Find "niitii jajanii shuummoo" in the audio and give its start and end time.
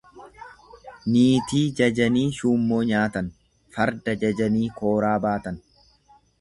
1.15-2.81